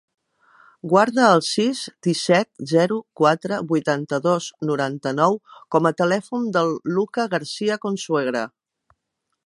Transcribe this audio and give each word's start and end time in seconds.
Guarda 0.93 1.25
el 1.33 1.41
sis, 1.47 1.81
disset, 2.07 2.49
zero, 2.71 2.97
quatre, 3.21 3.59
vuitanta-dos, 3.73 4.49
noranta-nou 4.71 5.39
com 5.77 5.91
a 5.91 5.95
telèfon 6.03 6.49
del 6.57 6.75
Lucca 6.97 7.29
Garcia 7.37 7.79
Consuegra. 7.87 8.43